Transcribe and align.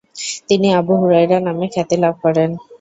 তিনি 0.47 0.67
Abu 0.79 0.93
Hurairah 1.01 1.37
নামে 1.47 1.65
খ্যাতি 1.73 1.95
লাভ 2.03 2.15
করেন। 2.23 2.49